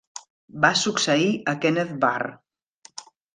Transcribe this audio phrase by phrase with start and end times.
[0.63, 2.33] Va succeir a Kenneth Barr.